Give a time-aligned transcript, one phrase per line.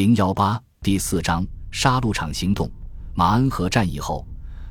[0.00, 2.70] 零幺八第四章杀戮场行动。
[3.12, 4.26] 马恩河战役后，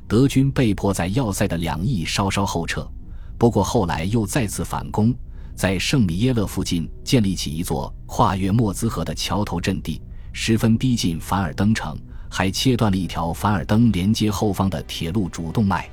[0.08, 2.90] 德军被迫在要塞的两翼稍稍后撤，
[3.38, 5.14] 不过后来又再次反攻，
[5.54, 10.02] 在圣米耶勒附近建立起一座跨越莫兹河的桥头阵地，
[10.34, 11.96] 十分逼近凡尔登城，
[12.28, 15.88] 还切断了一条凡尔登连接后方的铁路主动脉。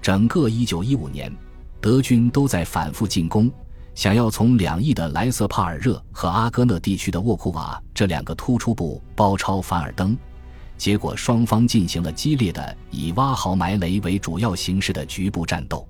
[0.00, 1.30] 整个一九一五年，
[1.82, 3.52] 德军都在反复进攻。
[4.00, 10.16] 想要从两翼的莱瑟帕尔热和阿戈讷地区的沃库瓦这两个突出部包抄凡尔登，
[10.78, 15.86] 结果双方进行了激烈的以挖壕埋雷为主要形式的局部战斗。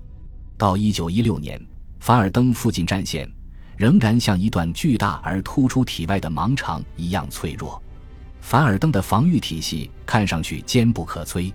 [0.57, 1.57] 到一九一六年，
[2.01, 3.25] 凡尔登附近战线
[3.77, 7.81] 仍然像一段巨大而突出体外的盲肠一样脆弱。
[8.41, 11.49] 凡尔登的防御体系看上去坚不可摧，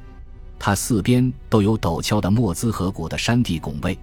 [0.58, 3.98] 它四边都有陡峭的莫兹河谷的山地拱卫。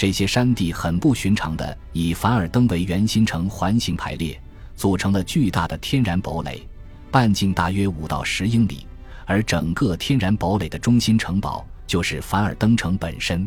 [0.00, 4.40] 这些山地很不寻常的以凡尔登为圆心呈环形排列，
[4.74, 6.66] 组成了巨大的天然堡垒，
[7.10, 8.86] 半径大约五到十英里。
[9.26, 13.46] 而整个天然堡垒的中心城堡就是凡尔登城本身。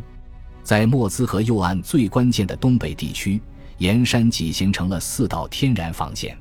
[0.62, 3.42] 在莫兹河右岸最关键的东北地区，
[3.80, 6.38] 沿山脊形成了四道天然防线。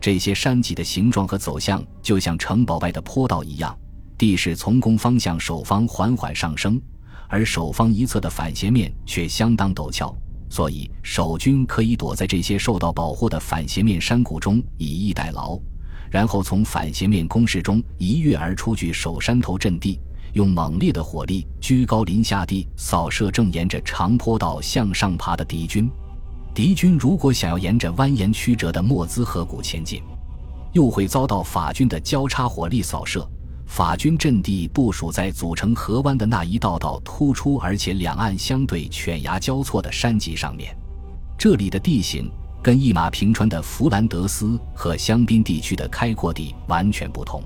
[0.00, 3.78] 这些山脊的形状和走向就像城堡外的坡道一样，
[4.16, 6.80] 地势从攻方向守方缓缓上升。
[7.32, 10.14] 而守方一侧的反斜面却相当陡峭，
[10.50, 15.58] 所以守军可以躲在这些受到保护的反斜面山谷中以逸待劳，
[16.10, 19.98] 然后从反斜面攻势中一跃而出去守山头阵地，
[20.34, 25.90] 用猛烈的火力居高临下地扫射正沿着长坡道向上爬的敌军。
[26.52, 30.02] 敌军如果想要沿着蜿蜒曲折的莫兹河谷前进，
[30.74, 33.26] 又会遭到法军的交叉火力扫射。
[33.72, 40.76] 法军阵地部署在组成河湾的那一道道突出而且两岸相对犬牙交错的山脊上面，
[41.38, 42.30] 这里的地形
[42.62, 47.42] 跟一马平川的弗兰德斯和香槟地区的开阔地完全不同。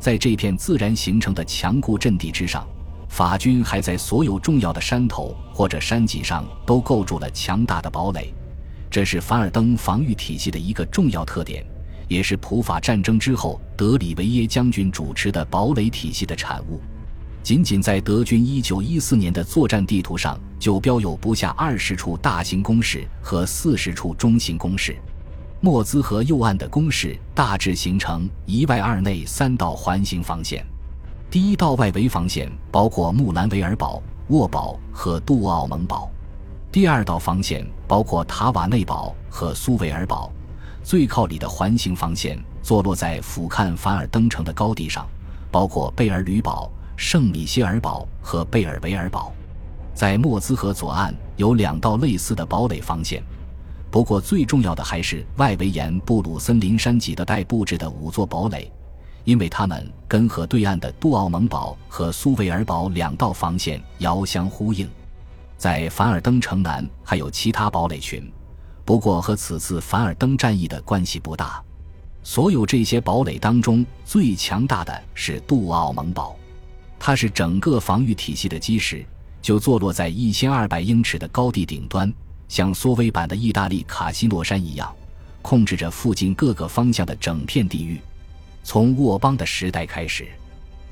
[0.00, 2.66] 在这片自然形成的强固阵地之上，
[3.08, 8.34] 法军还在所有重要的山头或者山脊上都构筑了强大的堡垒，
[8.90, 11.64] 这是凡尔登防御体系的一个重要特点。
[12.12, 16.80] 也是普法战争之后德里维耶将军主持的堡垒体系的产物。
[17.42, 24.96] 仅仅在德军1914年的作战地图上，就标有不下二十处大型工事和四十处中型工事。
[25.60, 30.64] 莫兹河右岸的工事大致形成一外二内三道环形防线。
[31.30, 36.10] 第一道外围防线包括穆兰维尔堡、沃堡和杜奥蒙堡；
[36.70, 40.30] 第二道防线包括塔瓦内堡和苏维尔堡。
[40.82, 45.06] 最靠里的环形防线坐落在俯瞰凡尔登城的高地上，
[45.50, 49.32] 包括贝尔吕堡、圣米歇尔堡和贝尔维尔堡。
[49.94, 53.22] 在莫兹河左岸有两道类似的堡垒防线，
[53.90, 58.70] 不过最重要的还是外围沿布鲁森林山脊的带布置的五座堡垒，
[59.24, 64.88] 因为它们跟河对岸的杜奥蒙堡和苏维尔堡两道防线遥相呼应。
[65.58, 68.32] 在凡尔登城南还有其他堡垒群。
[68.84, 71.62] 不过和此次凡尔登战役的关系不大。
[72.22, 76.36] 所有这些堡垒当中最强大的是杜奥蒙堡，
[76.98, 79.04] 它是整个防御体系的基石，
[79.40, 82.12] 就坐落在一千二百英尺的高地顶端，
[82.48, 84.94] 像缩微版的意大利卡西诺山一样，
[85.42, 88.00] 控制着附近各个方向的整片地域。
[88.62, 90.28] 从沃邦的时代开始，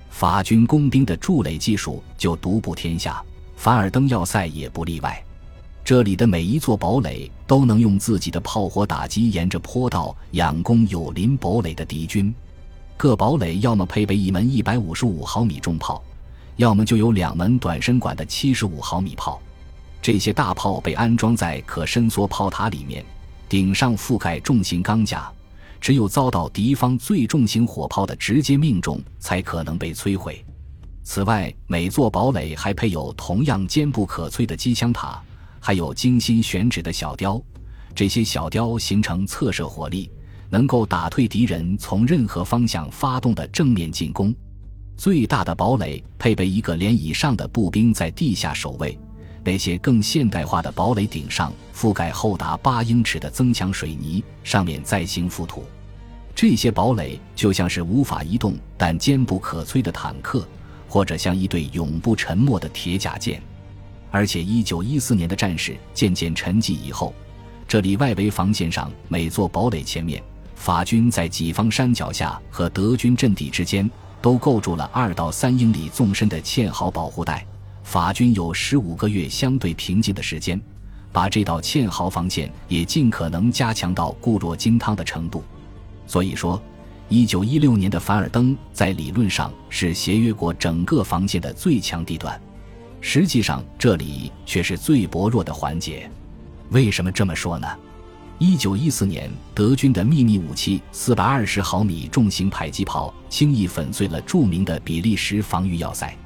[0.08, 3.22] 法军工兵的筑垒技术就独步天下，
[3.54, 5.24] 凡尔登要塞也不例外。
[5.90, 12.32] 这里的每一座堡垒都能用自己的炮火打击沿着坡道仰攻有林堡垒的敌军。
[12.96, 16.00] 各堡垒要么配备一门一百五十五毫米重炮，
[16.54, 19.42] 要么就有两门短身管的七十五毫米炮。
[20.00, 23.04] 这些大炮被安装在可伸缩炮塔里面，
[23.48, 25.28] 顶上覆盖重型钢架，
[25.80, 30.40] 只有遭到敌方最重型火炮的直接命中，才可能被摧毁。
[31.02, 35.20] 此外，每座堡垒还配有同样坚不可摧的机枪塔。
[35.60, 37.40] 还有精心选址的小雕，
[37.94, 40.10] 这些小雕形成侧射火力，
[40.48, 44.34] 能够打退敌人从任何方向发动的正面进攻。
[44.96, 48.98] 最大的堡垒配备一个连以上的步兵在地下守卫，
[49.44, 55.64] 那些更现代化的堡垒顶上覆盖厚达八英尺的增强水泥，上面再行覆土。
[56.34, 60.46] 这些堡垒就像是无法移动但坚不可摧的坦克，
[60.88, 63.42] 或者像一对永不沉没的铁甲舰。
[64.10, 67.14] 而且，一九一四年的战事渐渐沉寂以后，
[67.68, 70.22] 这里外围防线上每座堡垒前面，
[70.56, 73.88] 法军在己方山脚下和德军阵地之间
[74.20, 77.46] 都构筑了二到三英里纵深的堑壕保护带。
[77.84, 80.60] 法军有十五个月相对平静的时间，
[81.12, 85.42] 把这道堑壕防线也尽可能加强到固若金汤的程度。
[86.06, 86.60] 所以说，
[87.08, 92.40] 一九一六年的凡尔登在理论上是协约国整个防线的最强地段，
[93.00, 96.10] 实际上这里却是最薄弱的环节。
[96.70, 97.66] 为什么这么说呢？
[98.38, 106.16] 一九一四年，德军的秘密武器四百二十毫米重型迫击炮轻易粉碎了著名的比利时防御要塞，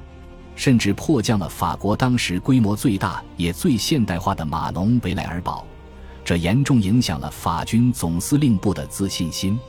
[0.55, 5.65] 甚至迫降了法国当时规模最大也最现代化的马农维莱尔堡，
[6.23, 9.59] 这严重影响了法军总司令部的自信心。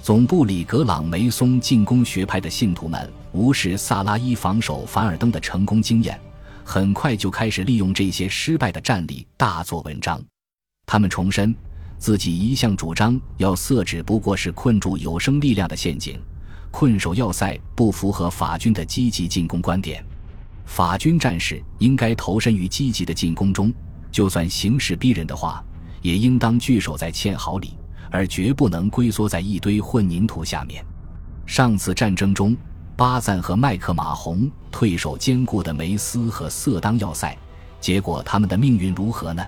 [0.00, 6.18] 总部里格朗梅松进攻学派的信徒们无视萨拉伊防守凡尔登的成功经验，
[6.64, 10.22] 很快就开始利用这些失败的战例大做文章。
[10.86, 11.54] 他们重申
[11.98, 16.20] 自己一向主张要设只不过是困住有生力量的陷阱，
[16.70, 20.04] 困守要塞不符合法军的积极进攻观点。
[20.64, 23.72] 法军战士应该投身于积极的进攻中，
[24.10, 25.64] 就算形势逼人的话，
[26.00, 27.74] 也应当据守在堑壕里。
[28.14, 30.84] 而绝不能龟缩在一堆混凝土下面。
[31.46, 32.54] 上次战争中，
[32.96, 37.36] 巴赞和麦克马洪退守坚固的梅斯和色当要塞，
[37.80, 39.44] 结果他们的命运如何呢？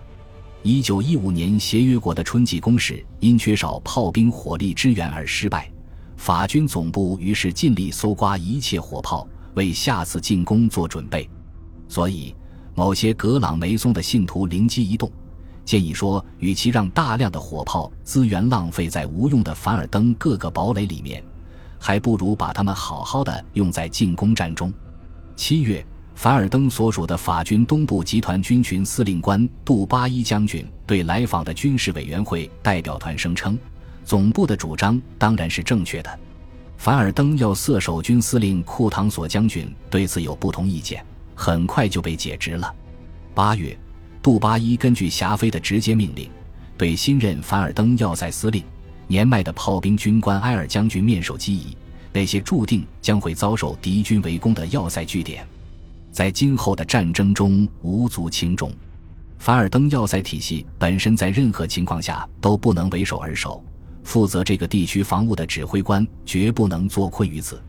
[0.63, 5.71] 一九一五年协约国的春季攻势因缺少炮兵火力支援而失败，
[6.17, 11.29] 法军总部于是尽力搜刮一切火炮，为下次进攻做准备。
[11.87, 12.35] 所以，
[12.75, 15.11] 某些格朗梅松的信徒灵机一动。
[15.67, 21.23] 建议说，与其让大量的火炮资源浪费在无用的凡尔登各个堡垒里面，
[21.87, 24.73] 还不如把他们好好的用在进攻战中。
[25.37, 25.85] 七月，
[26.15, 33.59] 凡尔登所属的法军东部集团军群司令官杜巴伊将军对来访的军事委员会代表团声称，
[34.03, 36.19] 总部的主张当然是正确的。
[36.79, 41.05] 凡尔登要塞守军司令库唐索将军对此有不同意见，
[41.35, 42.75] 很快就被解职了。
[43.35, 43.79] 八月。
[44.23, 46.31] 杜巴伊根据霞飞的直接命令，
[46.79, 48.65] 对新任凡尔登要塞司令、
[49.07, 51.77] 年迈的炮兵军官埃尔将军面授机宜。
[52.13, 55.45] 那些注定将会遭受敌军围攻的要塞据点，
[56.13, 58.73] 在今后的战争中无足轻重。
[59.39, 63.65] 凡尔登要塞体系本身在任何情况下都不能为守而守，
[64.05, 67.61] 负责这个地区防务的指挥官绝不能坐困于此。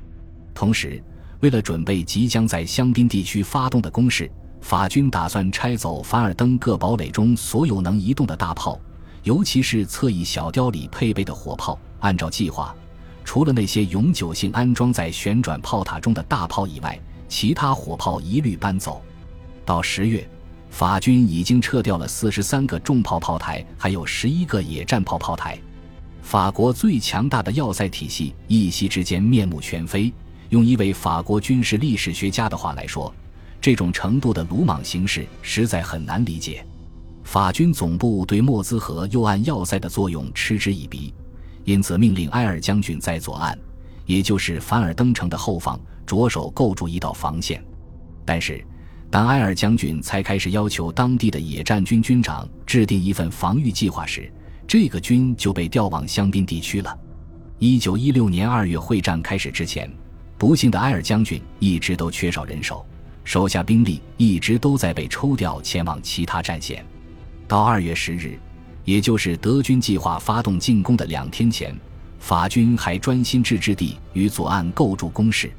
[0.53, 1.03] 同时，
[1.39, 4.29] 为了准备即将在香槟地区发动的攻势。
[4.61, 8.79] 法军打算拆走凡尔登各堡垒中所有能移动的大炮，
[9.25, 11.77] 尤其是侧翼小雕里配备的火炮。
[12.00, 12.75] 按照计划，
[13.24, 19.01] 除了那些永久性安装在旋转炮塔中的大炮以外，其他火炮一律搬走。
[19.66, 20.27] 到十月，
[20.69, 25.57] 法军已经撤掉了四十三个重炮炮台，还有十一个野战炮炮台。
[26.22, 30.13] 法国最强大的要塞体系一夕之间面目全非。
[30.50, 33.12] 用一位法国军事历史学家的话来说。
[33.60, 36.63] 这种程度的鲁莽行事实在很难理解。
[37.25, 41.12] 法军总部对莫兹河右岸要塞的作用嗤之以鼻，
[41.63, 43.57] 因此命令埃尔将军在左岸，
[44.06, 47.62] 也就是凡尔登城的后方，着手构筑一道防线。
[48.24, 48.63] 但是，
[49.10, 54.31] 当埃尔将军才开始要求当地的野战军军长制定一份防御计划时，
[54.68, 56.98] 这个军就被调往香槟地区了。
[57.57, 59.92] 一九一六年二月会战开始之前，
[60.38, 62.86] 不幸的埃尔将军一直都缺少人手。
[63.24, 66.86] 手下兵力一直都在被抽调前往其他战线。
[67.47, 68.39] 到二月十日，
[68.83, 71.75] 也就是德军计划发动进攻的两天前，
[72.19, 75.51] 法军还专心致志地与左岸构筑工事。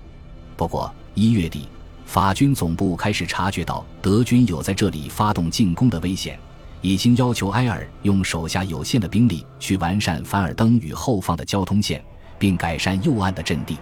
[0.56, 1.69] 不过一月底，
[2.05, 6.39] 法军总部开始察觉到德军有在这里发动进攻的危险，
[6.81, 12.03] 已经要求埃尔用手下有限的兵力去完善凡尔登与后方的交通线，
[12.39, 13.77] 并改善右岸的阵地。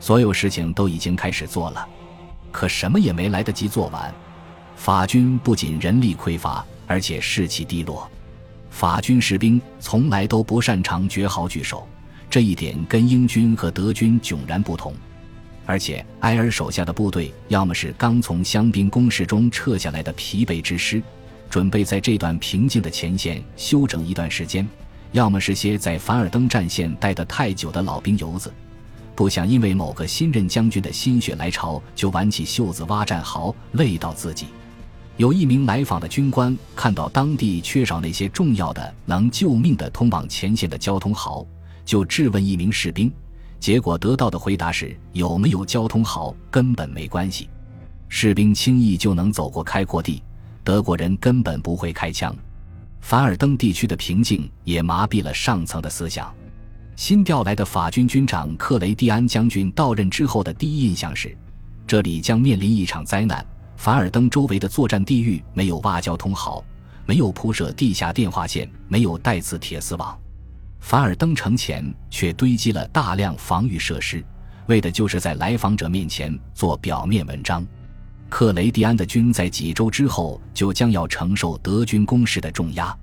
[0.00, 1.86] 所有事情都已经开始做了。
[2.50, 4.14] 可什么也没来得及做完，
[4.76, 8.10] 法军不仅人力匮乏，而且士气低落。
[8.70, 11.86] 法军士兵从来都不擅长绝壕据守，
[12.28, 14.92] 这一点跟英军和德军迥然不同。
[15.64, 21.02] 而且埃尔手下的部队要么是刚从香槟攻势中撤下来的疲惫之师，
[21.48, 24.66] 准备在这段平静的前线休整一段时间；
[25.12, 28.52] 要么是些在凡尔登战线待得太久的老兵游子。
[29.14, 34.48] 不想因为某个新任将军的心血来潮就挽起袖子挖战壕，累到自己。
[35.16, 41.46] 有一名来访的军官看到当地缺少那些重要的能救命的通往前线的交通壕，
[41.84, 43.12] 就质问一名士兵，
[43.60, 47.48] 结果得到的回答是：有没有交通壕根本没关系，
[48.08, 50.20] 士兵轻易就能走过开阔地，
[50.64, 52.34] 德国人根本不会开枪。
[53.00, 56.34] 凡尔登地区的平静也麻痹了上层的思想。
[56.96, 61.36] 新调来的法军军长克雷蒂安将军到任之后的第一印象是，
[61.86, 63.46] 这里将面临一场灾难。
[63.76, 66.64] 凡尔登周围的作战地域没有挖交通壕，
[67.06, 70.18] 没有铺设地下电话线，没有带刺铁丝网。
[70.80, 74.24] 凡尔登城前却堆积了大量防御设施，
[74.66, 77.66] 为的就是在来访者面前做表面文章。
[78.28, 82.96] 克雷蒂安的军在几周之后就将要承受德军攻势的重压。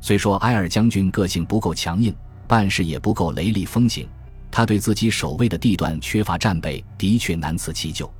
[0.00, 2.14] 虽说埃尔将军个性不够强硬，
[2.46, 4.08] 办事也不够雷厉风行，
[4.50, 8.12] 他对自己守卫的地段缺乏战备的确难辞其咎。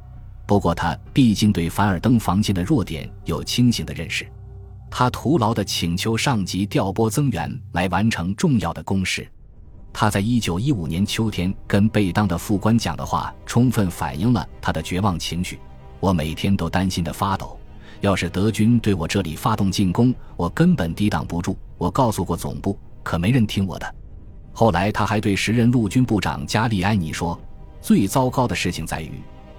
[0.49, 4.27] 不过他毕竟对凡尔登防线的弱点有清醒的认识，
[4.91, 9.31] 他徒劳地请求上级调拨增援来完成重要的攻势。
[9.93, 15.59] 他在一九一五年秋天跟贝当的副官讲的话，充分反映了他的绝望情绪。
[16.01, 17.61] 我每天都担心的发抖，
[18.01, 21.59] 要是德军对我这里发动进攻，我根本抵挡不住。
[21.77, 23.95] 我告诉过总部，可没人听我的。
[24.55, 27.39] 后来他还对时任陆军部长加利埃尼说
[27.83, 29.13] ：“最糟糕的事情在于，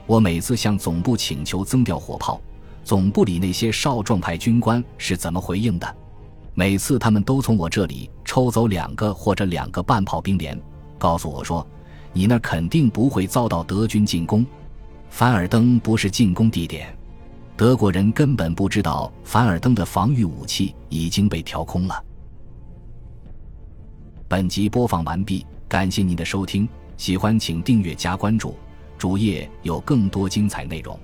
[0.09, 2.41] 我每次向总部请求增调火炮，
[2.83, 5.95] 总部里那些少壮派军官是怎么回应的？
[6.55, 10.59] 每次他们都从我这里抽走两个或者两个半炮兵连，
[10.97, 11.65] 告诉我说
[12.11, 14.43] ：‘你那肯定不会遭到德军进攻。’”
[15.11, 16.91] 凡尔登不是进攻地点，
[17.55, 22.03] 德国人根本不知道凡尔登的防御武器已经被调空了。
[24.27, 28.55] 本集播放完毕，感谢您的收听，喜欢请订阅加关注，
[28.99, 30.99] 主页有更多精彩内容。